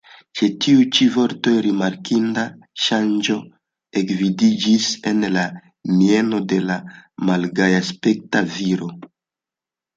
[0.37, 2.45] Ĉe tiuj ĉi vortoj rimarkinda
[2.85, 3.37] ŝanĝo
[4.03, 5.45] ekvidiĝis en la
[6.01, 6.81] mieno de la
[7.31, 8.93] malgajaspekta viro.